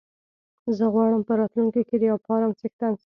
[0.77, 2.99] زه غواړم په راتلونکي کې د يو فارم څښتن شم.